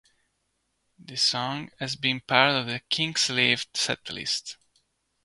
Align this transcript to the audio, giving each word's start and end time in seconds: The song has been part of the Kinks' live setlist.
The 0.97 1.15
song 1.15 1.69
has 1.79 1.95
been 1.95 2.21
part 2.21 2.55
of 2.55 2.65
the 2.65 2.79
Kinks' 2.89 3.29
live 3.29 3.71
setlist. 3.73 4.55